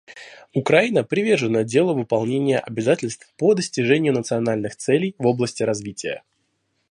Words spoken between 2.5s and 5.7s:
обязательств по достижению национальных целей в области